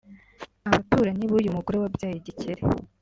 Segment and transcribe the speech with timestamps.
[0.67, 2.61] Abaturanyi b’uyu mugore wabyaye igikeri